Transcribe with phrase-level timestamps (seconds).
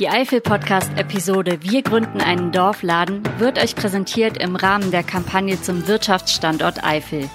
[0.00, 6.82] Die Eifel-Podcast-Episode Wir gründen einen Dorfladen wird euch präsentiert im Rahmen der Kampagne zum Wirtschaftsstandort
[6.82, 7.28] Eifel.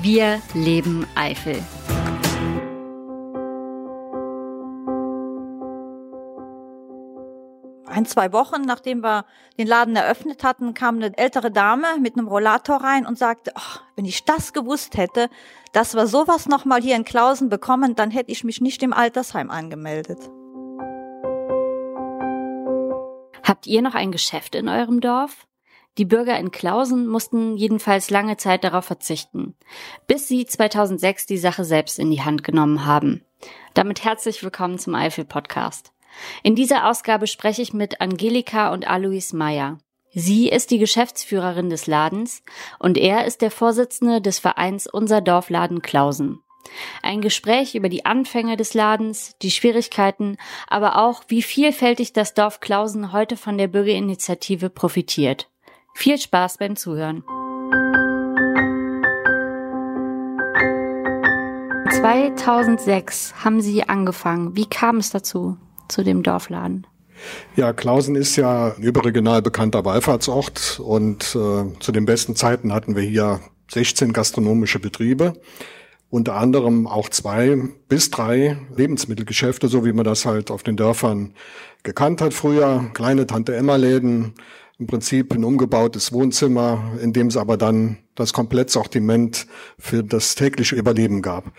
[0.00, 1.60] Wir leben Eifel.
[7.88, 9.26] ein, zwei Wochen, nachdem wir
[9.58, 13.80] den Laden eröffnet hatten, kam eine ältere Dame mit einem Rollator rein und sagte, oh,
[13.96, 15.28] wenn ich das gewusst hätte,
[15.72, 19.50] dass wir sowas nochmal hier in Klausen bekommen, dann hätte ich mich nicht im Altersheim
[19.50, 20.30] angemeldet.
[23.42, 25.46] Habt ihr noch ein Geschäft in eurem Dorf?
[25.98, 29.54] Die Bürger in Klausen mussten jedenfalls lange Zeit darauf verzichten,
[30.06, 33.24] bis sie 2006 die Sache selbst in die Hand genommen haben.
[33.74, 35.92] Damit herzlich willkommen zum Eifel Podcast.
[36.42, 39.78] In dieser Ausgabe spreche ich mit Angelika und Alois Meyer.
[40.14, 42.42] Sie ist die Geschäftsführerin des Ladens
[42.78, 46.40] und er ist der Vorsitzende des Vereins Unser Dorfladen Klausen.
[47.02, 50.36] Ein Gespräch über die Anfänge des Ladens, die Schwierigkeiten,
[50.68, 55.48] aber auch, wie vielfältig das Dorf Klausen heute von der Bürgerinitiative profitiert.
[55.94, 57.24] Viel Spaß beim Zuhören.
[61.90, 64.56] 2006 haben Sie angefangen.
[64.56, 65.58] Wie kam es dazu?
[65.92, 66.86] zu dem Dorfladen?
[67.54, 72.96] Ja, Klausen ist ja ein überregional bekannter Wallfahrtsort und äh, zu den besten Zeiten hatten
[72.96, 73.40] wir hier
[73.70, 75.34] 16 gastronomische Betriebe,
[76.12, 77.56] unter anderem auch zwei
[77.88, 81.32] bis drei Lebensmittelgeschäfte, so wie man das halt auf den Dörfern
[81.84, 84.34] gekannt hat früher, kleine Tante Emma Läden,
[84.78, 89.46] im Prinzip ein umgebautes Wohnzimmer, in dem es aber dann das Komplettsortiment
[89.78, 91.50] für das tägliche Überleben gab.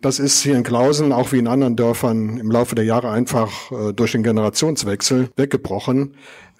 [0.00, 3.72] Das ist hier in Klausen, auch wie in anderen Dörfern, im Laufe der Jahre einfach
[3.72, 6.14] äh, durch den Generationswechsel weggebrochen.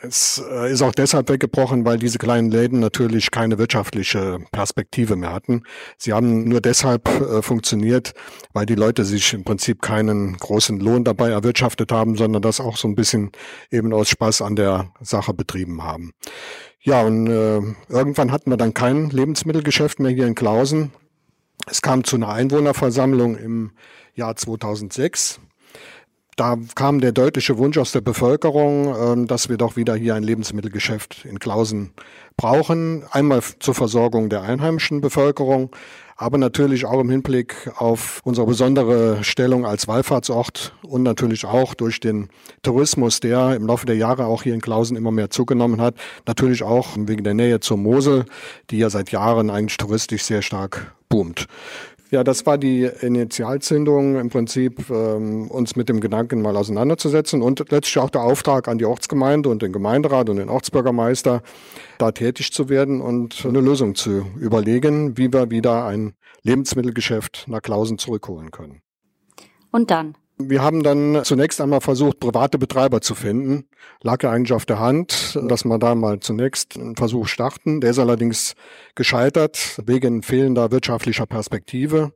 [0.07, 5.33] Es äh, ist auch deshalb weggebrochen, weil diese kleinen Läden natürlich keine wirtschaftliche Perspektive mehr
[5.33, 5.63] hatten.
[5.99, 8.13] Sie haben nur deshalb äh, funktioniert,
[8.53, 12.77] weil die Leute sich im Prinzip keinen großen Lohn dabei erwirtschaftet haben, sondern das auch
[12.77, 13.33] so ein bisschen
[13.71, 16.13] eben aus Spaß an der Sache betrieben haben.
[16.81, 20.93] Ja, und äh, irgendwann hatten wir dann kein Lebensmittelgeschäft mehr hier in Klausen.
[21.69, 23.73] Es kam zu einer Einwohnerversammlung im
[24.15, 25.41] Jahr 2006.
[26.37, 30.23] Da kam der deutliche Wunsch aus der Bevölkerung, ähm, dass wir doch wieder hier ein
[30.23, 31.93] Lebensmittelgeschäft in Klausen
[32.37, 33.05] brauchen.
[33.11, 35.75] Einmal zur Versorgung der einheimischen Bevölkerung,
[36.15, 42.01] aber natürlich auch im Hinblick auf unsere besondere Stellung als Wallfahrtsort und natürlich auch durch
[42.01, 42.29] den
[42.63, 45.95] Tourismus, der im Laufe der Jahre auch hier in Klausen immer mehr zugenommen hat.
[46.27, 48.27] Natürlich auch wegen der Nähe zur Mosel,
[48.69, 51.47] die ja seit Jahren eigentlich touristisch sehr stark boomt.
[52.17, 57.71] Ja, das war die Initialzündung im Prinzip, ähm, uns mit dem Gedanken mal auseinanderzusetzen und
[57.71, 61.43] letztlich auch der Auftrag an die Ortsgemeinde und den Gemeinderat und den Ortsbürgermeister,
[61.99, 67.61] da tätig zu werden und eine Lösung zu überlegen, wie wir wieder ein Lebensmittelgeschäft nach
[67.61, 68.81] Klausen zurückholen können.
[69.71, 70.17] Und dann?
[70.39, 73.69] Wir haben dann zunächst einmal versucht, private Betreiber zu finden.
[74.03, 77.81] Lag ja eigentlich auf der Hand, dass wir da mal zunächst einen Versuch starten.
[77.81, 78.55] Der ist allerdings
[78.95, 82.13] gescheitert wegen fehlender wirtschaftlicher Perspektive.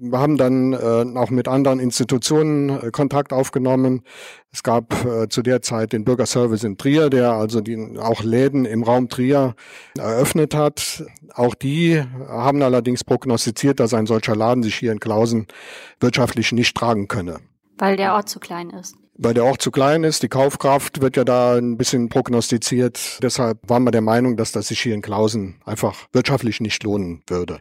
[0.00, 4.02] Wir haben dann äh, auch mit anderen Institutionen äh, Kontakt aufgenommen.
[4.52, 8.64] Es gab äh, zu der Zeit den Bürgerservice in Trier, der also die, auch Läden
[8.64, 9.56] im Raum Trier
[9.98, 11.04] eröffnet hat.
[11.34, 15.48] Auch die haben allerdings prognostiziert, dass ein solcher Laden sich hier in Klausen
[15.98, 17.40] wirtschaftlich nicht tragen könne.
[17.76, 20.22] Weil der Ort zu klein ist weil der Ort zu klein ist.
[20.22, 23.18] Die Kaufkraft wird ja da ein bisschen prognostiziert.
[23.20, 27.22] Deshalb waren wir der Meinung, dass das sich hier in Klausen einfach wirtschaftlich nicht lohnen
[27.26, 27.58] würde.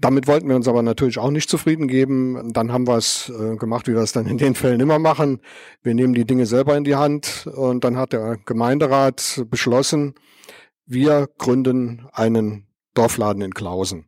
[0.00, 2.52] Damit wollten wir uns aber natürlich auch nicht zufrieden geben.
[2.52, 5.40] Dann haben wir es äh, gemacht, wie wir es dann in den Fällen immer machen.
[5.82, 10.14] Wir nehmen die Dinge selber in die Hand und dann hat der Gemeinderat beschlossen,
[10.86, 14.06] wir gründen einen Dorfladen in Klausen.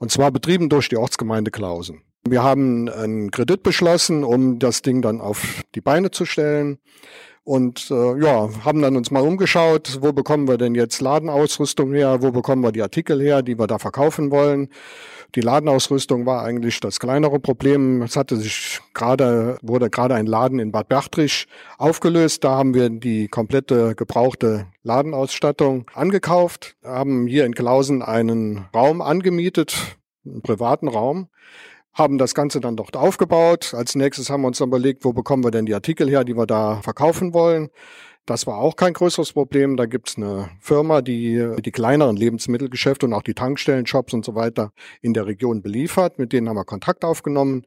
[0.00, 2.02] Und zwar betrieben durch die Ortsgemeinde Klausen.
[2.28, 6.78] Wir haben einen Kredit beschlossen, um das Ding dann auf die Beine zu stellen.
[7.48, 12.20] Und äh, ja, haben dann uns mal umgeschaut, wo bekommen wir denn jetzt Ladenausrüstung her,
[12.20, 14.68] wo bekommen wir die Artikel her, die wir da verkaufen wollen.
[15.34, 18.02] Die Ladenausrüstung war eigentlich das kleinere Problem.
[18.02, 21.46] Es hatte sich gerade, wurde gerade ein Laden in Bad Bergtrich
[21.78, 22.44] aufgelöst.
[22.44, 29.74] Da haben wir die komplette gebrauchte Ladenausstattung angekauft, haben hier in Klausen einen Raum angemietet,
[30.26, 31.28] einen privaten Raum
[31.98, 33.74] haben das Ganze dann dort aufgebaut.
[33.74, 36.36] Als nächstes haben wir uns dann überlegt, wo bekommen wir denn die Artikel her, die
[36.36, 37.68] wir da verkaufen wollen.
[38.24, 39.76] Das war auch kein größeres Problem.
[39.76, 44.34] Da gibt's eine Firma, die die kleineren Lebensmittelgeschäfte und auch die Tankstellen, Shops und so
[44.34, 46.18] weiter in der Region beliefert.
[46.18, 47.64] Mit denen haben wir Kontakt aufgenommen.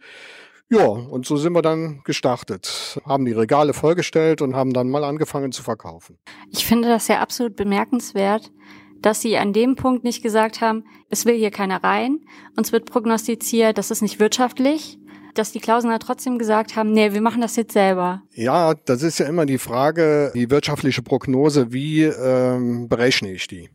[0.69, 5.03] Ja, und so sind wir dann gestartet, haben die Regale vollgestellt und haben dann mal
[5.03, 6.17] angefangen zu verkaufen.
[6.49, 8.53] Ich finde das ja absolut bemerkenswert,
[9.01, 12.19] dass sie an dem Punkt nicht gesagt haben, es will hier keiner rein,
[12.55, 14.97] uns wird prognostiziert, das ist nicht wirtschaftlich,
[15.33, 18.23] dass die Klausener trotzdem gesagt haben, nee, wir machen das jetzt selber?
[18.33, 23.69] Ja, das ist ja immer die Frage, die wirtschaftliche Prognose, wie ähm, berechne ich die?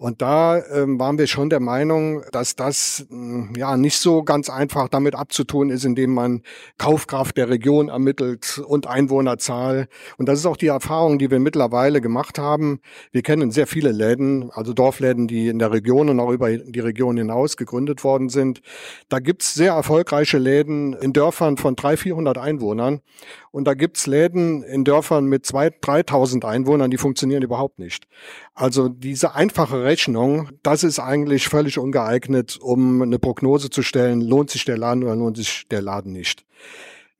[0.00, 4.48] Und da ähm, waren wir schon der Meinung, dass das äh, ja nicht so ganz
[4.48, 6.42] einfach damit abzutun ist, indem man
[6.78, 9.88] Kaufkraft der Region ermittelt und Einwohnerzahl.
[10.16, 12.80] Und das ist auch die Erfahrung, die wir mittlerweile gemacht haben.
[13.12, 16.80] Wir kennen sehr viele Läden, also Dorfläden, die in der Region und auch über die
[16.80, 18.62] Region hinaus gegründet worden sind.
[19.10, 23.02] Da gibt's sehr erfolgreiche Läden in Dörfern von 300, 400 Einwohnern.
[23.50, 28.06] Und da gibt's Läden in Dörfern mit 2.000, 3.000 Einwohnern, die funktionieren überhaupt nicht.
[28.54, 34.48] Also diese einfache Rechnung, das ist eigentlich völlig ungeeignet, um eine Prognose zu stellen, lohnt
[34.48, 36.46] sich der Laden oder lohnt sich der Laden nicht.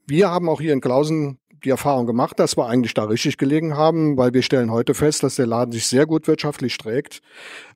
[0.06, 3.76] Wir haben auch hier in Klausen die Erfahrung gemacht, dass wir eigentlich da richtig gelegen
[3.76, 7.22] haben, weil wir stellen heute fest, dass der Laden sich sehr gut wirtschaftlich trägt.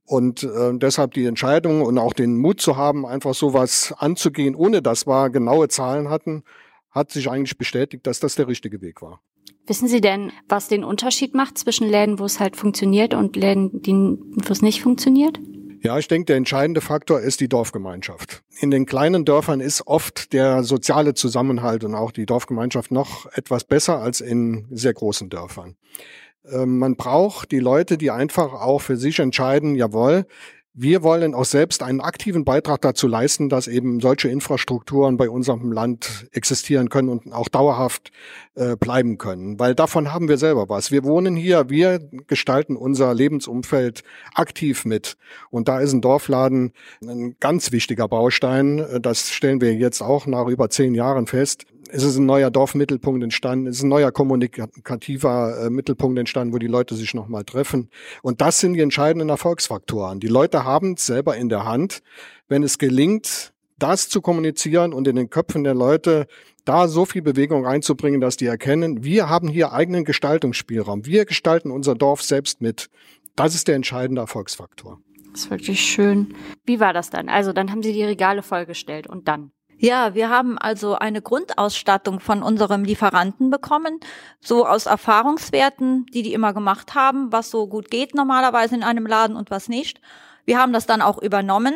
[0.05, 4.81] Und äh, deshalb die Entscheidung und auch den Mut zu haben, einfach sowas anzugehen, ohne
[4.81, 6.45] dass wir genaue Zahlen hatten,
[6.93, 9.21] hat sich eigentlich bestätigt, dass das der richtige Weg war.
[9.67, 13.71] Wissen Sie denn, was den Unterschied macht zwischen Läden, wo es halt funktioniert und Läden,
[13.73, 15.41] wo es nicht funktioniert?
[15.85, 18.43] Ja, ich denke, der entscheidende Faktor ist die Dorfgemeinschaft.
[18.61, 23.65] In den kleinen Dörfern ist oft der soziale Zusammenhalt und auch die Dorfgemeinschaft noch etwas
[23.65, 25.77] besser als in sehr großen Dörfern.
[26.51, 30.27] Ähm, man braucht die Leute, die einfach auch für sich entscheiden, jawohl,
[30.77, 35.71] wir wollen auch selbst einen aktiven Beitrag dazu leisten, dass eben solche Infrastrukturen bei unserem
[35.71, 38.11] Land existieren können und auch dauerhaft
[38.57, 39.61] äh, bleiben können.
[39.61, 40.91] Weil davon haben wir selber was.
[40.91, 44.03] Wir wohnen hier, wir gestalten unser Lebensumfeld
[44.35, 45.17] aktiv mit.
[45.49, 48.85] Und da ist ein Dorfladen ein ganz wichtiger Baustein.
[49.01, 53.23] Das stellen wir jetzt auch nach über zehn Jahren fest es ist ein neuer Dorfmittelpunkt
[53.23, 57.89] entstanden, es ist ein neuer kommunikativer äh, Mittelpunkt entstanden, wo die Leute sich nochmal treffen.
[58.21, 60.19] Und das sind die entscheidenden Erfolgsfaktoren.
[60.19, 62.03] Die Leute haben es selber in der Hand.
[62.49, 66.27] Wenn es gelingt, das zu kommunizieren und in den Köpfen der Leute
[66.65, 71.07] da so viel Bewegung reinzubringen, dass die erkennen, wir haben hier eigenen Gestaltungsspielraum.
[71.07, 72.89] Wir gestalten unser Dorf selbst mit.
[73.37, 74.99] Das ist der entscheidende Erfolgsfaktor.
[75.31, 76.35] Das ist wirklich schön.
[76.65, 77.29] Wie war das dann?
[77.29, 79.53] Also dann haben Sie die Regale vollgestellt und dann?
[79.79, 84.01] Ja, wir haben also eine Grundausstattung von unserem Lieferanten bekommen,
[84.41, 89.07] so aus Erfahrungswerten, die die immer gemacht haben, was so gut geht normalerweise in einem
[89.07, 90.01] Laden und was nicht.
[90.45, 91.75] Wir haben das dann auch übernommen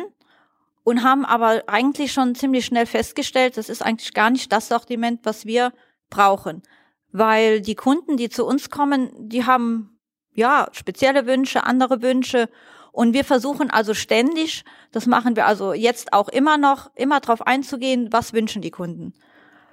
[0.83, 5.21] und haben aber eigentlich schon ziemlich schnell festgestellt, das ist eigentlich gar nicht das Sortiment,
[5.23, 5.73] was wir
[6.09, 6.63] brauchen,
[7.11, 9.99] weil die Kunden, die zu uns kommen, die haben
[10.33, 12.49] ja spezielle Wünsche, andere Wünsche
[12.91, 17.45] und wir versuchen also ständig, das machen wir also jetzt auch immer noch, immer darauf
[17.45, 19.13] einzugehen, was wünschen die Kunden.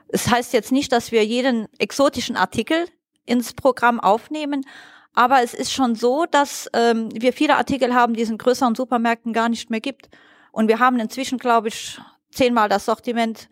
[0.09, 2.87] Es das heißt jetzt nicht, dass wir jeden exotischen Artikel
[3.25, 4.65] ins Programm aufnehmen,
[5.15, 8.75] aber es ist schon so, dass ähm, wir viele Artikel haben, die es in größeren
[8.75, 10.11] Supermärkten gar nicht mehr gibt.
[10.53, 11.99] Und wir haben inzwischen, glaube ich,
[12.31, 13.49] zehnmal das Sortiment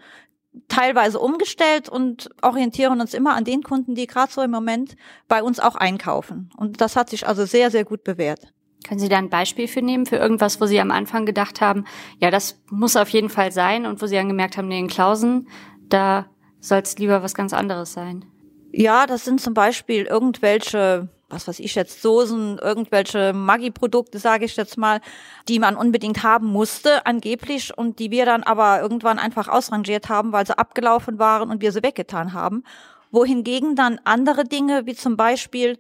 [0.69, 4.94] teilweise umgestellt und orientieren uns immer an den Kunden, die gerade so im Moment
[5.26, 6.50] bei uns auch einkaufen.
[6.56, 8.52] Und das hat sich also sehr, sehr gut bewährt.
[8.86, 11.84] Können Sie da ein Beispiel für nehmen, für irgendwas, wo Sie am Anfang gedacht haben,
[12.19, 14.88] ja, das muss auf jeden Fall sein und wo Sie dann gemerkt haben, nee, in
[14.88, 15.48] Klausen,
[15.88, 16.26] da
[16.60, 18.25] soll es lieber was ganz anderes sein?
[18.72, 24.56] Ja, das sind zum Beispiel irgendwelche, was weiß ich jetzt, Soßen, irgendwelche Maggi-Produkte, sage ich
[24.56, 25.00] jetzt mal,
[25.48, 30.32] die man unbedingt haben musste, angeblich, und die wir dann aber irgendwann einfach ausrangiert haben,
[30.32, 32.64] weil sie abgelaufen waren und wir sie weggetan haben.
[33.10, 35.78] Wohingegen dann andere Dinge, wie zum Beispiel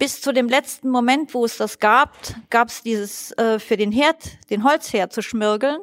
[0.00, 2.16] bis zu dem letzten Moment, wo es das gab,
[2.48, 4.16] gab es dieses äh, für den Herd,
[4.48, 5.78] den Holzherd zu schmirgeln.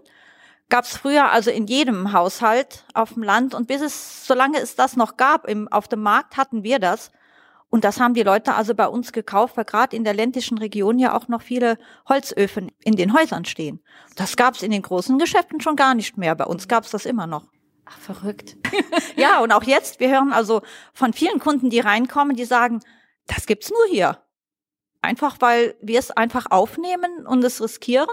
[0.69, 4.75] Gab es früher also in jedem Haushalt auf dem Land und bis es, solange es
[4.75, 7.11] das noch gab im, auf dem Markt, hatten wir das.
[7.69, 10.97] Und das haben die Leute also bei uns gekauft, weil gerade in der ländlichen Region
[10.97, 11.77] ja auch noch viele
[12.09, 13.83] Holzöfen in den Häusern stehen.
[14.15, 16.33] Das gab es in den großen Geschäften schon gar nicht mehr.
[16.33, 17.45] Bei uns gab es das immer noch.
[17.85, 18.57] Ach, verrückt.
[19.15, 22.81] ja, und auch jetzt, wir hören also von vielen Kunden, die reinkommen, die sagen,
[23.27, 24.19] das gibt's nur hier.
[25.01, 28.07] Einfach weil wir es einfach aufnehmen und es riskieren.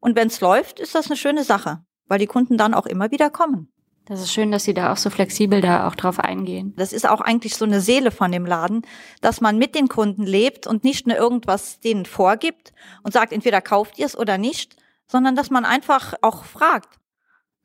[0.00, 3.10] Und wenn es läuft, ist das eine schöne Sache, weil die Kunden dann auch immer
[3.10, 3.70] wieder kommen.
[4.06, 6.74] Das ist schön, dass Sie da auch so flexibel da auch drauf eingehen.
[6.76, 8.82] Das ist auch eigentlich so eine Seele von dem Laden,
[9.22, 13.62] dass man mit den Kunden lebt und nicht nur irgendwas denen vorgibt und sagt, entweder
[13.62, 16.98] kauft ihr es oder nicht, sondern dass man einfach auch fragt,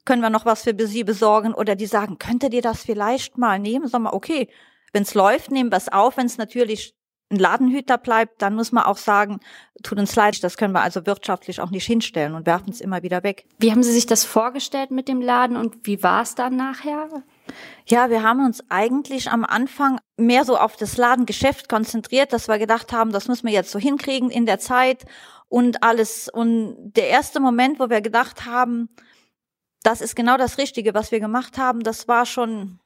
[0.06, 1.54] können wir noch was für Sie besorgen?
[1.54, 3.88] Oder die sagen, könntet ihr das vielleicht mal nehmen?
[3.90, 4.48] Sag mal, okay,
[4.94, 6.18] wenn es läuft, nehmen wir es auf.
[6.18, 6.94] Wenn es natürlich
[7.32, 9.40] ein Ladenhüter bleibt, dann muss man auch sagen,
[9.84, 13.04] tut uns leid, das können wir also wirtschaftlich auch nicht hinstellen und werfen es immer
[13.04, 13.46] wieder weg.
[13.60, 17.24] Wie haben Sie sich das vorgestellt mit dem Laden und wie war es dann nachher?
[17.86, 22.58] Ja, wir haben uns eigentlich am Anfang mehr so auf das Ladengeschäft konzentriert, dass wir
[22.58, 25.06] gedacht haben, das müssen wir jetzt so hinkriegen in der Zeit
[25.50, 26.30] und alles.
[26.30, 28.90] Und der erste Moment, wo wir gedacht haben,
[29.84, 31.82] das ist genau das Richtige, was wir gemacht haben.
[31.82, 32.80] Das war schon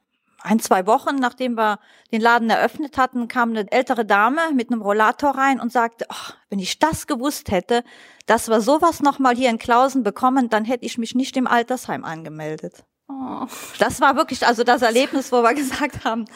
[0.44, 1.78] ein, zwei Wochen, nachdem wir
[2.12, 6.32] den Laden eröffnet hatten, kam eine ältere Dame mit einem Rollator rein und sagte, oh,
[6.50, 7.82] wenn ich das gewusst hätte,
[8.26, 12.04] dass wir sowas nochmal hier in Klausen bekommen, dann hätte ich mich nicht im Altersheim
[12.04, 12.84] angemeldet.
[13.08, 13.46] Oh.
[13.78, 16.26] Das war wirklich also das Erlebnis, wo wir gesagt haben,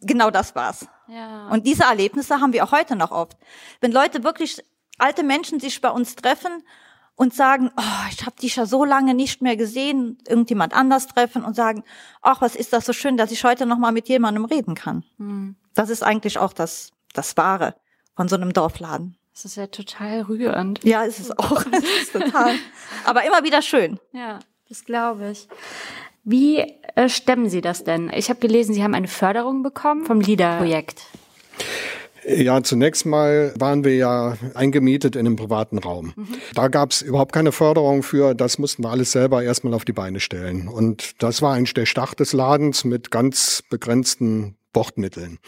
[0.00, 0.86] genau das war's.
[1.06, 1.48] Ja.
[1.48, 3.36] Und diese Erlebnisse haben wir auch heute noch oft.
[3.80, 4.62] Wenn Leute wirklich,
[4.98, 6.62] alte Menschen sich bei uns treffen
[7.16, 11.44] und sagen, oh, ich habe dich ja so lange nicht mehr gesehen, irgendjemand anders treffen
[11.44, 11.84] und sagen,
[12.22, 15.04] ach, was ist das so schön, dass ich heute noch mal mit jemandem reden kann.
[15.18, 15.56] Mhm.
[15.74, 17.74] Das ist eigentlich auch das das Wahre
[18.14, 19.16] von so einem Dorfladen.
[19.32, 20.84] Das ist ja total rührend.
[20.84, 22.54] Ja, es ist auch es ist total,
[23.04, 23.98] aber immer wieder schön.
[24.12, 25.48] Ja, das glaube ich.
[26.22, 26.58] Wie
[26.94, 28.10] äh, stemmen Sie das denn?
[28.14, 31.02] Ich habe gelesen, Sie haben eine Förderung bekommen vom LIDA-Projekt.
[32.26, 36.14] Ja, zunächst mal waren wir ja eingemietet in einem privaten Raum.
[36.16, 36.26] Mhm.
[36.54, 39.92] Da gab es überhaupt keine Förderung für, das mussten wir alles selber erstmal auf die
[39.92, 40.68] Beine stellen.
[40.68, 45.38] Und das war eigentlich der Start des Ladens mit ganz begrenzten Bordmitteln.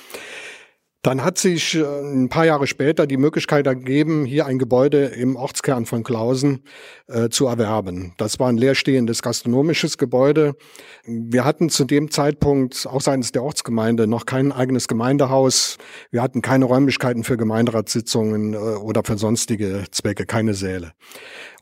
[1.06, 5.36] Dann hat sich äh, ein paar Jahre später die Möglichkeit ergeben, hier ein Gebäude im
[5.36, 6.64] Ortskern von Klausen
[7.06, 8.12] äh, zu erwerben.
[8.16, 10.56] Das war ein leerstehendes gastronomisches Gebäude.
[11.04, 15.78] Wir hatten zu dem Zeitpunkt auch seitens der Ortsgemeinde noch kein eigenes Gemeindehaus.
[16.10, 20.90] Wir hatten keine Räumlichkeiten für Gemeinderatssitzungen äh, oder für sonstige Zwecke, keine Säle.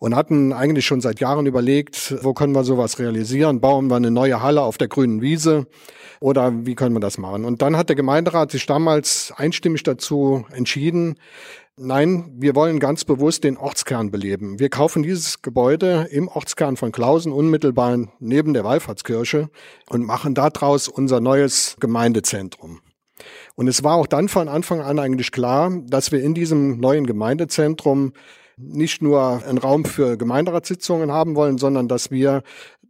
[0.04, 3.62] Und hatten eigentlich schon seit Jahren überlegt, wo können wir sowas realisieren?
[3.62, 5.66] Bauen wir eine neue Halle auf der grünen Wiese?
[6.20, 7.46] Oder wie können wir das machen?
[7.46, 11.18] Und dann hat der Gemeinderat sich damals einstimmig dazu entschieden,
[11.76, 14.60] Nein, wir wollen ganz bewusst den Ortskern beleben.
[14.60, 19.48] Wir kaufen dieses Gebäude im Ortskern von Klausen unmittelbar neben der Wallfahrtskirche
[19.88, 22.80] und machen daraus unser neues Gemeindezentrum.
[23.54, 27.06] Und es war auch dann von Anfang an eigentlich klar, dass wir in diesem neuen
[27.06, 28.12] Gemeindezentrum
[28.56, 32.42] nicht nur einen Raum für Gemeinderatssitzungen haben wollen, sondern dass wir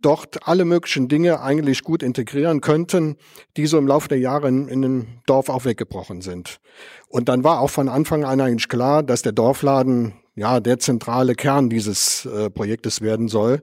[0.04, 3.16] dort alle möglichen Dinge eigentlich gut integrieren könnten,
[3.56, 6.60] die so im Laufe der Jahre in, in dem Dorf auch weggebrochen sind.
[7.08, 11.34] Und dann war auch von Anfang an eigentlich klar, dass der Dorfladen ja der zentrale
[11.34, 13.62] Kern dieses äh, Projektes werden soll,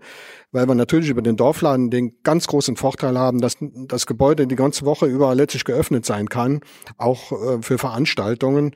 [0.52, 4.56] weil wir natürlich über den Dorfladen den ganz großen Vorteil haben, dass das Gebäude die
[4.56, 6.62] ganze Woche über letztlich geöffnet sein kann,
[6.98, 8.74] auch äh, für Veranstaltungen,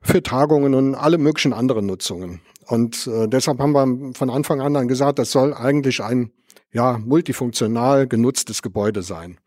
[0.00, 2.40] für Tagungen und alle möglichen anderen Nutzungen.
[2.66, 6.30] Und äh, deshalb haben wir von Anfang an dann gesagt, das soll eigentlich ein
[6.72, 9.38] ja, multifunktional genutztes Gebäude sein.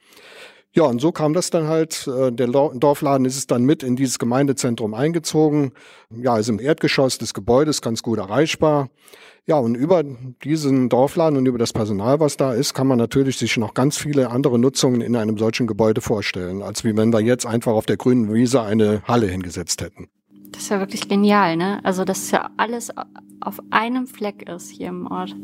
[0.71, 2.07] Ja, und so kam das dann halt.
[2.07, 5.71] Äh, der Dorfladen ist es dann mit in dieses Gemeindezentrum eingezogen.
[6.15, 8.89] Ja, ist im Erdgeschoss des Gebäudes ganz gut erreichbar.
[9.47, 13.37] Ja, und über diesen Dorfladen und über das Personal, was da ist, kann man natürlich
[13.37, 17.21] sich noch ganz viele andere Nutzungen in einem solchen Gebäude vorstellen, als wie wenn wir
[17.21, 20.07] jetzt einfach auf der grünen Wiese eine Halle hingesetzt hätten.
[20.51, 21.79] Das ist ja wirklich genial, ne?
[21.83, 22.91] Also, dass ja alles
[23.41, 25.35] auf einem Fleck ist hier im Ort.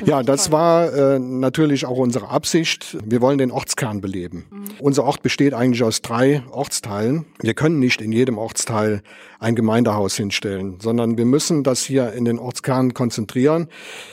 [0.00, 0.52] Das ja, das toll.
[0.52, 2.98] war äh, natürlich auch unsere Absicht.
[3.04, 4.46] Wir wollen den Ortskern beleben.
[4.50, 4.64] Mhm.
[4.80, 7.26] Unser Ort besteht eigentlich aus drei Ortsteilen.
[7.40, 9.02] Wir können nicht in jedem Ortsteil
[9.38, 13.68] ein Gemeindehaus hinstellen, sondern wir müssen das hier in den Ortskern konzentrieren.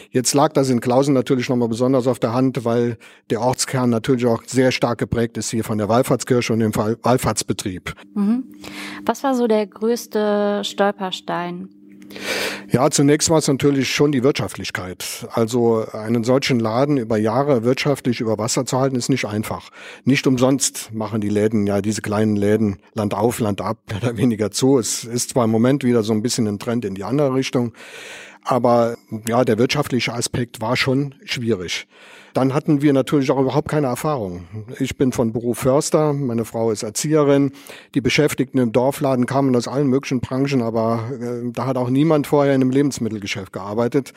[0.10, 2.98] Jetzt lag das in Klausen natürlich nochmal besonders auf der Hand, weil
[3.30, 7.94] der Ortskern natürlich auch sehr stark geprägt ist hier von der Wallfahrtskirche und dem Wallfahrtsbetrieb.
[8.16, 8.46] Mhm.
[9.06, 10.27] Was war so der größte
[10.64, 11.70] Stolperstein?
[12.70, 15.28] Ja, zunächst war es natürlich schon die Wirtschaftlichkeit.
[15.32, 19.70] Also einen solchen Laden über Jahre wirtschaftlich über Wasser zu halten, ist nicht einfach.
[20.04, 24.18] Nicht umsonst machen die Läden ja diese kleinen Läden Land auf, Land ab, mehr oder
[24.18, 24.78] weniger zu.
[24.80, 27.74] Es ist zwar im Moment wieder so ein bisschen ein Trend in die andere Richtung,
[28.44, 31.88] aber ja, der wirtschaftliche Aspekt war schon schwierig.
[32.38, 34.46] Dann hatten wir natürlich auch überhaupt keine Erfahrung.
[34.80, 37.52] Ich bin von Beruf Förster, meine Frau ist Erzieherin.
[37.96, 42.28] Die Beschäftigten im Dorfladen kamen aus allen möglichen Branchen, aber äh, da hat auch niemand
[42.28, 44.14] vorher in einem Lebensmittelgeschäft gearbeitet.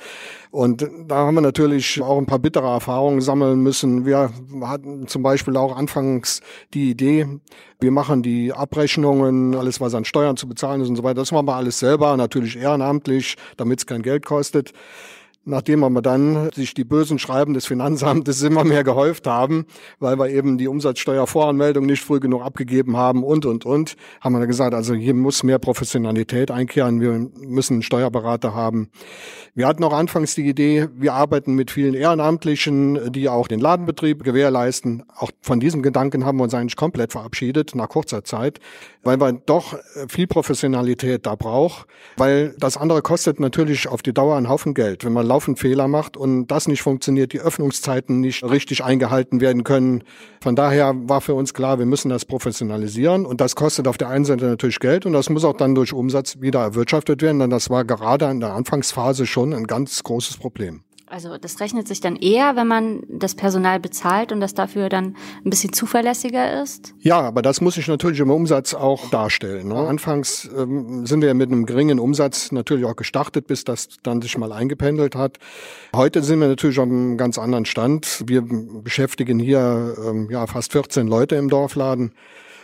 [0.50, 4.04] Und da haben wir natürlich auch ein paar bittere Erfahrungen sammeln müssen.
[4.04, 4.30] Wir
[4.64, 6.42] hatten zum Beispiel auch anfangs
[6.74, 7.26] die Idee,
[7.80, 11.20] wir machen die Abrechnungen, alles was an Steuern zu bezahlen ist und so weiter.
[11.20, 14.74] Das machen wir alles selber, natürlich ehrenamtlich, damit es kein Geld kostet
[15.44, 19.66] nachdem aber dann sich die bösen Schreiben des Finanzamtes immer mehr gehäuft haben,
[19.99, 24.47] weil wir eben die Umsatzsteuervoranmeldung nicht früh genug abgegeben haben und, und, und, haben wir
[24.47, 27.12] gesagt, also hier muss mehr Professionalität einkehren, wir
[27.47, 28.90] müssen einen Steuerberater haben.
[29.54, 34.23] Wir hatten auch anfangs die Idee, wir arbeiten mit vielen Ehrenamtlichen, die auch den Ladenbetrieb
[34.23, 35.04] gewährleisten.
[35.16, 38.61] Auch von diesem Gedanken haben wir uns eigentlich komplett verabschiedet nach kurzer Zeit,
[39.02, 39.78] weil man doch
[40.09, 45.04] viel Professionalität da braucht, weil das andere kostet natürlich auf die Dauer einen Haufen Geld.
[45.04, 49.64] Wenn man laufend Fehler macht und das nicht funktioniert, die Öffnungszeiten nicht richtig eingehalten werden
[49.64, 50.04] können.
[50.42, 54.11] Von daher war für uns klar, wir müssen das professionalisieren und das kostet auf der
[54.11, 57.49] einen Seite natürlich Geld und das muss auch dann durch Umsatz wieder erwirtschaftet werden, denn
[57.49, 60.82] das war gerade in der Anfangsphase schon ein ganz großes Problem.
[61.11, 65.17] Also das rechnet sich dann eher, wenn man das Personal bezahlt und das dafür dann
[65.45, 66.95] ein bisschen zuverlässiger ist?
[67.00, 69.67] Ja, aber das muss ich natürlich im Umsatz auch darstellen.
[69.67, 69.75] Ne?
[69.75, 74.38] Anfangs ähm, sind wir mit einem geringen Umsatz natürlich auch gestartet, bis das dann sich
[74.38, 75.38] mal eingependelt hat.
[75.97, 78.23] Heute sind wir natürlich auf einem ganz anderen Stand.
[78.26, 82.12] Wir beschäftigen hier ähm, ja fast 14 Leute im Dorfladen.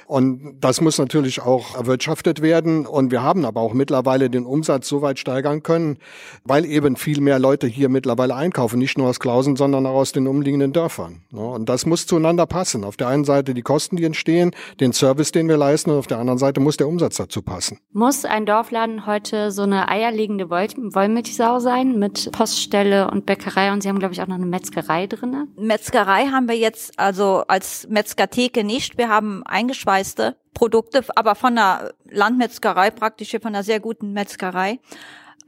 [0.06, 2.86] Und das muss natürlich auch erwirtschaftet werden.
[2.86, 5.98] Und wir haben aber auch mittlerweile den Umsatz so weit steigern können,
[6.44, 10.12] weil eben viel mehr Leute hier mittlerweile einkaufen, nicht nur aus Klausen, sondern auch aus
[10.12, 11.22] den umliegenden Dörfern.
[11.32, 12.84] Und das muss zueinander passen.
[12.84, 16.06] Auf der einen Seite die Kosten, die entstehen, den Service, den wir leisten, und auf
[16.06, 17.80] der anderen Seite muss der Umsatz dazu passen.
[17.92, 23.72] Muss ein Dorfladen heute so eine eierlegende Wollmilchsau sein mit Poststelle und Bäckerei?
[23.72, 25.48] Und Sie haben, glaube ich, auch noch eine Metzgerei drinne.
[25.58, 28.98] Metzgerei haben wir jetzt also als Metzgertheke nicht.
[28.98, 34.78] Wir haben eingeschweißt eingeschweißte Produkte, aber von einer Landmetzgerei, praktisch von einer sehr guten Metzgerei.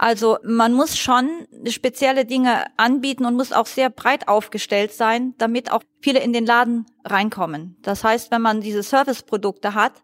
[0.00, 5.72] Also man muss schon spezielle Dinge anbieten und muss auch sehr breit aufgestellt sein, damit
[5.72, 7.76] auch viele in den Laden reinkommen.
[7.82, 9.94] Das heißt, wenn man diese Serviceprodukte hat,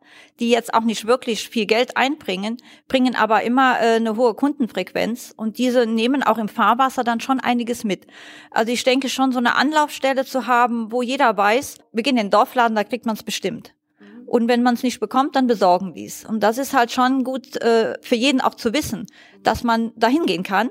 [0.41, 2.57] die jetzt auch nicht wirklich viel Geld einbringen,
[2.89, 7.39] bringen aber immer äh, eine hohe Kundenfrequenz und diese nehmen auch im Fahrwasser dann schon
[7.39, 8.09] einiges mit.
[8.51, 12.27] Also ich denke schon, so eine Anlaufstelle zu haben, wo jeder weiß, wir gehen in
[12.27, 13.75] den Dorfladen, da kriegt man es bestimmt.
[14.35, 16.25] Und wenn man es nicht bekommt, dann besorgen die es.
[16.25, 19.07] Und das ist halt schon gut äh, für jeden auch zu wissen,
[19.45, 20.71] dass man da hingehen kann.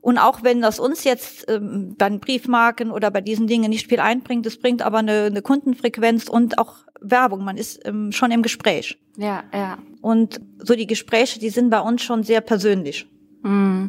[0.00, 3.88] Und auch wenn das uns jetzt ähm, bei den Briefmarken oder bei diesen Dingen nicht
[3.88, 7.42] viel einbringt, es bringt aber eine, eine Kundenfrequenz und auch Werbung.
[7.42, 8.96] Man ist ähm, schon im Gespräch.
[9.16, 9.78] Ja, ja.
[10.00, 13.08] Und so die Gespräche, die sind bei uns schon sehr persönlich.
[13.42, 13.86] Mm.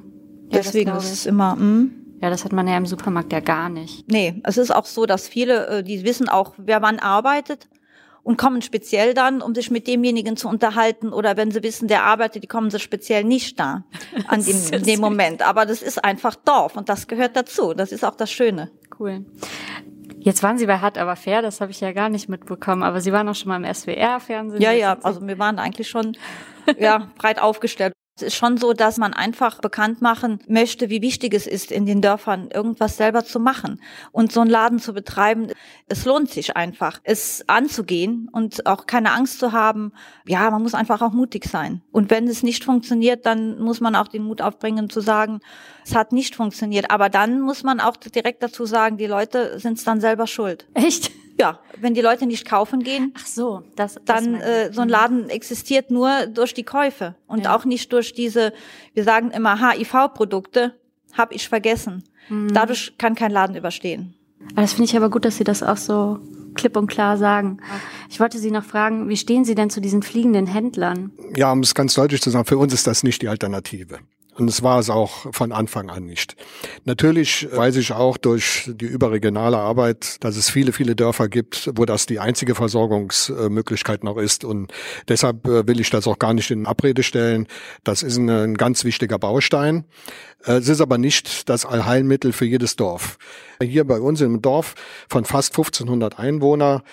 [0.50, 1.55] Ja, Deswegen ist es immer.
[1.55, 2.17] Mm.
[2.20, 4.10] Ja, das hat man ja im Supermarkt ja gar nicht.
[4.12, 7.67] Nee, es ist auch so, dass viele, äh, die wissen auch, wer wann arbeitet
[8.24, 12.03] und kommen speziell dann, um sich mit demjenigen zu unterhalten oder wenn sie wissen, der
[12.03, 13.84] arbeitet, die kommen sie speziell nicht da
[14.27, 15.42] an dem, dem Moment.
[15.42, 17.74] Aber das ist einfach Dorf und das gehört dazu.
[17.74, 18.72] Das ist auch das Schöne.
[18.98, 19.25] Cool.
[20.20, 23.01] Jetzt waren Sie bei Hart aber fair, das habe ich ja gar nicht mitbekommen, aber
[23.01, 24.62] Sie waren auch schon mal im SWR-Fernsehen.
[24.62, 26.15] Ja, ja, also wir waren eigentlich schon
[26.77, 27.94] ja, breit aufgestellt.
[28.15, 31.87] Es ist schon so, dass man einfach bekannt machen möchte, wie wichtig es ist, in
[31.87, 35.48] den Dörfern irgendwas selber zu machen und so einen Laden zu betreiben.
[35.87, 39.94] Es lohnt sich einfach, es anzugehen und auch keine Angst zu haben.
[40.27, 41.81] Ja, man muss einfach auch mutig sein.
[41.92, 45.40] Und wenn es nicht funktioniert, dann muss man auch den Mut aufbringen zu sagen,
[45.83, 46.92] es hat nicht funktioniert.
[46.92, 50.68] Aber dann muss man auch direkt dazu sagen, die Leute sind es dann selber schuld.
[50.75, 51.11] Echt?
[51.39, 54.89] Ja, wenn die Leute nicht kaufen gehen, Ach so, das, das dann äh, so ein
[54.89, 57.55] Laden existiert nur durch die Käufe und ja.
[57.55, 58.53] auch nicht durch diese,
[58.93, 60.75] wir sagen immer HIV-Produkte,
[61.13, 62.03] habe ich vergessen.
[62.29, 62.53] Mhm.
[62.53, 64.15] Dadurch kann kein Laden überstehen.
[64.55, 66.19] Das finde ich aber gut, dass Sie das auch so
[66.55, 67.59] klipp und klar sagen.
[68.09, 71.11] Ich wollte Sie noch fragen, wie stehen Sie denn zu diesen fliegenden Händlern?
[71.35, 74.00] Ja, um es ganz deutlich zu sagen, für uns ist das nicht die Alternative.
[74.35, 76.35] Und es war es auch von Anfang an nicht.
[76.85, 81.85] Natürlich weiß ich auch durch die überregionale Arbeit, dass es viele, viele Dörfer gibt, wo
[81.85, 84.43] das die einzige Versorgungsmöglichkeit noch ist.
[84.43, 84.72] Und
[85.07, 87.48] deshalb äh, will ich das auch gar nicht in Abrede stellen.
[87.83, 89.85] Das ist ein, ganz wichtiger Baustein.
[90.46, 93.17] Äh, es ist aber nicht das Allheilmittel für jedes Dorf.
[93.61, 94.74] Hier bei uns im Dorf
[95.07, 96.83] von fast 1500 Einwohner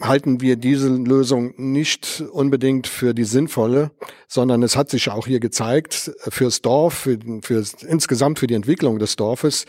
[0.00, 3.92] halten wir diese Lösung nicht unbedingt für die sinnvolle,
[4.28, 8.98] sondern es hat sich auch hier gezeigt, fürs Dorf, für, für, insgesamt für die Entwicklung
[8.98, 9.64] des Dorfes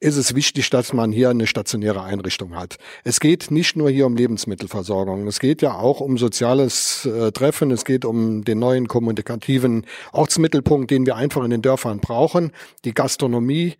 [0.00, 2.78] ist es wichtig, dass man hier eine stationäre Einrichtung hat.
[3.04, 7.70] Es geht nicht nur hier um Lebensmittelversorgung, es geht ja auch um soziales äh, Treffen,
[7.70, 12.50] es geht um den neuen kommunikativen Ortsmittelpunkt, den wir einfach in den Dörfern brauchen,
[12.84, 13.76] die Gastronomie,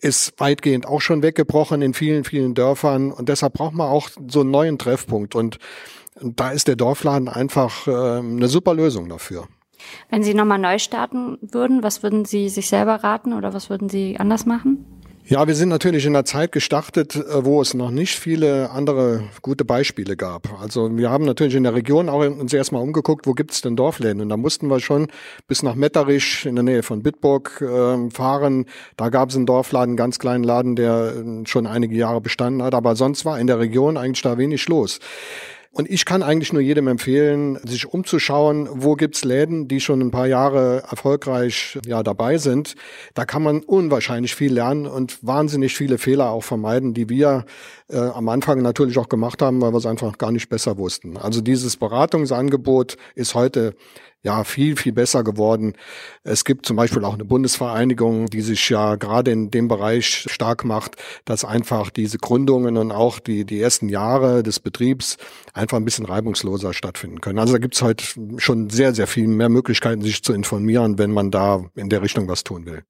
[0.00, 3.10] ist weitgehend auch schon weggebrochen in vielen, vielen Dörfern.
[3.10, 5.34] Und deshalb braucht man auch so einen neuen Treffpunkt.
[5.34, 5.58] Und
[6.20, 9.48] da ist der Dorfladen einfach äh, eine super Lösung dafür.
[10.10, 13.88] Wenn Sie nochmal neu starten würden, was würden Sie sich selber raten oder was würden
[13.88, 14.84] Sie anders machen?
[15.30, 19.24] Ja, wir sind natürlich in einer Zeit gestartet, äh, wo es noch nicht viele andere
[19.42, 20.58] gute Beispiele gab.
[20.58, 23.76] Also wir haben natürlich in der Region auch uns erstmal umgeguckt, wo gibt es denn
[23.76, 24.22] Dorfläden?
[24.22, 25.08] Und da mussten wir schon
[25.46, 28.64] bis nach Metterisch in der Nähe von Bitburg äh, fahren.
[28.96, 32.62] Da gab es einen Dorfladen, einen ganz kleinen Laden, der äh, schon einige Jahre bestanden
[32.62, 32.72] hat.
[32.72, 34.98] Aber sonst war in der Region eigentlich da wenig los.
[35.78, 40.10] Und ich kann eigentlich nur jedem empfehlen, sich umzuschauen, wo gibt's Läden, die schon ein
[40.10, 42.74] paar Jahre erfolgreich ja, dabei sind.
[43.14, 47.44] Da kann man unwahrscheinlich viel lernen und wahnsinnig viele Fehler auch vermeiden, die wir
[47.88, 51.16] äh, am Anfang natürlich auch gemacht haben, weil wir es einfach gar nicht besser wussten.
[51.16, 53.76] Also dieses Beratungsangebot ist heute
[54.22, 55.74] ja viel, viel besser geworden.
[56.24, 60.64] Es gibt zum Beispiel auch eine Bundesvereinigung, die sich ja gerade in dem Bereich stark
[60.64, 65.16] macht, dass einfach diese Gründungen und auch die, die ersten Jahre des Betriebs
[65.54, 67.38] einfach ein bisschen reibungsloser stattfinden können.
[67.38, 68.04] Also da gibt es heute
[68.38, 72.28] schon sehr, sehr viel mehr Möglichkeiten, sich zu informieren, wenn man da in der Richtung
[72.28, 72.82] was tun will.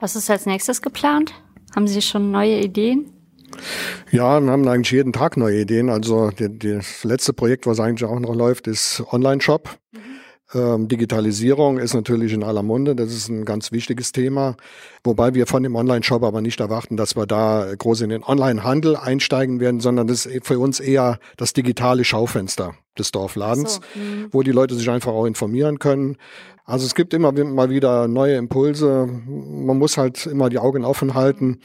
[0.00, 1.32] Was ist als nächstes geplant?
[1.74, 3.10] Haben Sie schon neue Ideen?
[4.10, 5.88] Ja, wir haben eigentlich jeden Tag neue Ideen.
[5.88, 9.68] Also die, das letzte Projekt, was eigentlich auch noch läuft, ist Online-Shop.
[9.92, 10.13] Mhm.
[10.54, 14.56] Ähm, Digitalisierung ist natürlich in aller Munde, das ist ein ganz wichtiges Thema,
[15.02, 18.96] wobei wir von dem Online-Shop aber nicht erwarten, dass wir da groß in den Online-Handel
[18.96, 24.28] einsteigen werden, sondern das ist für uns eher das digitale Schaufenster des Dorfladens, so, mhm.
[24.30, 26.16] wo die Leute sich einfach auch informieren können.
[26.64, 29.06] Also es gibt immer mal wieder neue Impulse.
[29.06, 31.60] Man muss halt immer die Augen offen halten.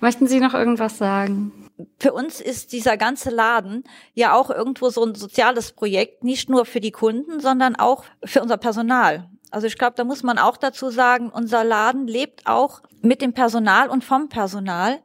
[0.00, 1.52] Möchten Sie noch irgendwas sagen?
[1.98, 3.84] für uns ist dieser ganze Laden
[4.14, 8.42] ja auch irgendwo so ein soziales Projekt, nicht nur für die Kunden, sondern auch für
[8.42, 9.28] unser Personal.
[9.50, 13.32] Also ich glaube, da muss man auch dazu sagen, unser Laden lebt auch mit dem
[13.32, 15.00] Personal und vom Personal.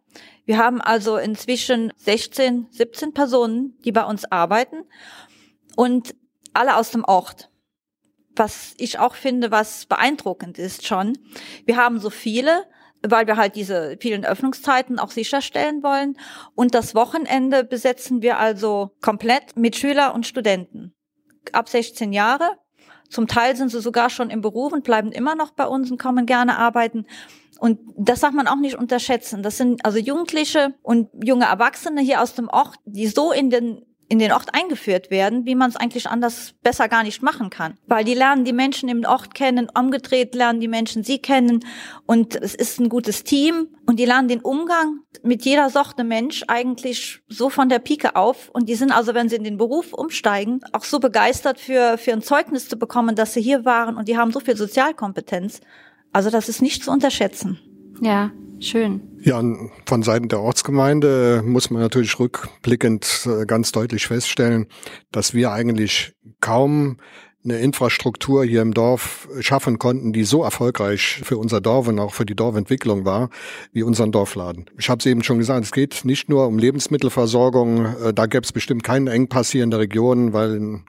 [0.45, 4.84] Wir haben also inzwischen 16, 17 Personen, die bei uns arbeiten
[5.75, 6.15] und
[6.53, 7.49] alle aus dem Ort.
[8.36, 11.17] Was ich auch finde, was beeindruckend ist schon.
[11.65, 12.65] Wir haben so viele,
[13.11, 16.17] weil wir halt diese vielen Öffnungszeiten auch sicherstellen wollen.
[16.55, 20.93] Und das Wochenende besetzen wir also komplett mit Schüler und Studenten
[21.51, 22.57] ab 16 Jahre.
[23.09, 25.99] Zum Teil sind sie sogar schon im Beruf und bleiben immer noch bei uns und
[25.99, 27.05] kommen gerne arbeiten.
[27.59, 29.43] Und das darf man auch nicht unterschätzen.
[29.43, 33.85] Das sind also Jugendliche und junge Erwachsene hier aus dem Ort, die so in den
[34.07, 37.77] in den Ort eingeführt werden, wie man es eigentlich anders besser gar nicht machen kann.
[37.87, 41.65] Weil die lernen die Menschen im Ort kennen, umgedreht lernen die Menschen sie kennen
[42.05, 46.43] und es ist ein gutes Team und die lernen den Umgang mit jeder Sorte Mensch
[46.47, 49.93] eigentlich so von der Pike auf und die sind also, wenn sie in den Beruf
[49.93, 54.07] umsteigen, auch so begeistert für, für ein Zeugnis zu bekommen, dass sie hier waren und
[54.07, 55.61] die haben so viel Sozialkompetenz.
[56.13, 57.59] Also das ist nicht zu unterschätzen.
[58.01, 59.01] Ja, schön.
[59.21, 59.41] Ja,
[59.85, 64.67] von Seiten der Ortsgemeinde muss man natürlich rückblickend äh, ganz deutlich feststellen,
[65.11, 66.97] dass wir eigentlich kaum
[67.45, 72.13] eine Infrastruktur hier im Dorf schaffen konnten, die so erfolgreich für unser Dorf und auch
[72.13, 73.29] für die Dorfentwicklung war,
[73.71, 74.65] wie unseren Dorfladen.
[74.77, 78.43] Ich habe es eben schon gesagt, es geht nicht nur um Lebensmittelversorgung, äh, da gäbe
[78.43, 80.84] es bestimmt keinen Engpass hier in der Region, weil in,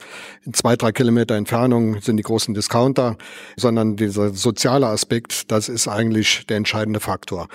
[0.45, 3.17] in zwei, drei Kilometer Entfernung sind die großen Discounter,
[3.57, 7.49] sondern dieser soziale Aspekt, das ist eigentlich der entscheidende Faktor.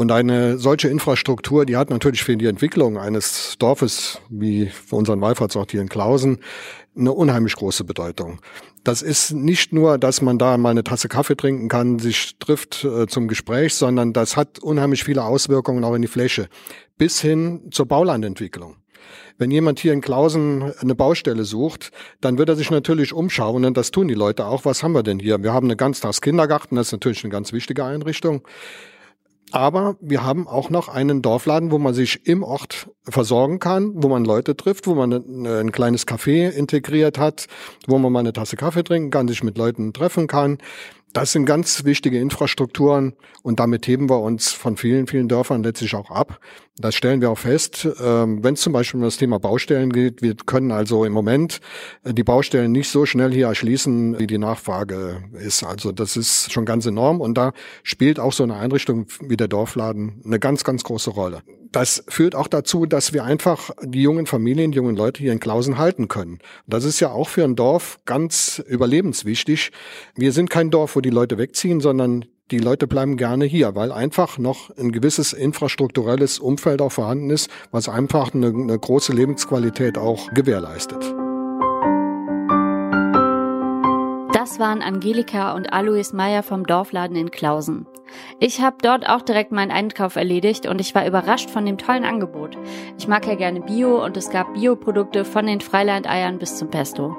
[0.00, 5.20] Und eine solche Infrastruktur, die hat natürlich für die Entwicklung eines Dorfes wie für unseren
[5.20, 6.38] Wallfahrtsort hier in Klausen
[6.96, 8.40] eine unheimlich große Bedeutung.
[8.82, 12.82] Das ist nicht nur, dass man da mal eine Tasse Kaffee trinken kann, sich trifft
[12.82, 16.48] äh, zum Gespräch, sondern das hat unheimlich viele Auswirkungen auch in die Fläche,
[16.96, 18.76] bis hin zur Baulandentwicklung.
[19.36, 21.90] Wenn jemand hier in Klausen eine Baustelle sucht,
[22.22, 24.64] dann wird er sich natürlich umschauen und das tun die Leute auch.
[24.64, 25.42] Was haben wir denn hier?
[25.42, 28.40] Wir haben eine Ganztagskindergarten, das ist natürlich eine ganz wichtige Einrichtung.
[29.52, 34.08] Aber wir haben auch noch einen Dorfladen, wo man sich im Ort versorgen kann, wo
[34.08, 37.46] man Leute trifft, wo man ein kleines Café integriert hat,
[37.86, 40.58] wo man mal eine Tasse Kaffee trinken kann, sich mit Leuten treffen kann.
[41.12, 45.96] Das sind ganz wichtige Infrastrukturen und damit heben wir uns von vielen, vielen Dörfern letztlich
[45.96, 46.38] auch ab.
[46.78, 50.22] Das stellen wir auch fest, ähm, wenn es zum Beispiel um das Thema Baustellen geht.
[50.22, 51.60] Wir können also im Moment
[52.04, 55.64] äh, die Baustellen nicht so schnell hier erschließen, wie die Nachfrage ist.
[55.64, 59.48] Also das ist schon ganz enorm und da spielt auch so eine Einrichtung wie der
[59.48, 61.42] Dorfladen eine ganz, ganz große Rolle.
[61.72, 65.38] Das führt auch dazu, dass wir einfach die jungen Familien, die jungen Leute hier in
[65.38, 66.40] Klausen halten können.
[66.66, 69.70] Das ist ja auch für ein Dorf ganz überlebenswichtig.
[70.16, 74.38] Wir sind kein Dorf, die Leute wegziehen, sondern die Leute bleiben gerne hier, weil einfach
[74.38, 80.32] noch ein gewisses infrastrukturelles Umfeld auch vorhanden ist, was einfach eine, eine große Lebensqualität auch
[80.34, 81.14] gewährleistet.
[84.32, 87.86] Das waren Angelika und Alois Meyer vom Dorfladen in Klausen.
[88.40, 92.04] Ich habe dort auch direkt meinen Einkauf erledigt und ich war überrascht von dem tollen
[92.04, 92.56] Angebot.
[92.98, 97.16] Ich mag ja gerne Bio und es gab Bioprodukte von den Freilandeiern bis zum Pesto.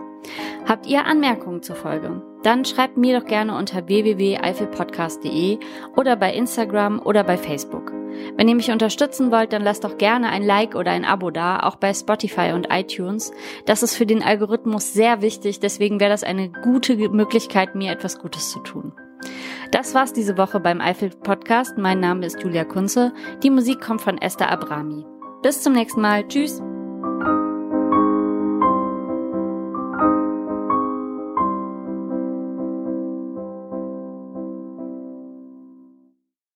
[0.68, 2.22] Habt ihr Anmerkungen zur Folge?
[2.44, 5.60] Dann schreibt mir doch gerne unter www.eifelpodcast.de
[5.96, 7.92] oder bei Instagram oder bei Facebook.
[8.36, 11.62] Wenn ihr mich unterstützen wollt, dann lasst doch gerne ein Like oder ein Abo da,
[11.62, 13.32] auch bei Spotify und iTunes.
[13.66, 18.20] Das ist für den Algorithmus sehr wichtig, deswegen wäre das eine gute Möglichkeit, mir etwas
[18.20, 18.94] Gutes zu tun.
[19.72, 21.78] Das war's diese Woche beim Eifel Podcast.
[21.78, 23.14] Mein Name ist Julia Kunze.
[23.44, 25.06] Die Musik kommt von Esther Abrami.
[25.44, 26.28] Bis zum nächsten Mal.
[26.28, 26.62] Tschüss.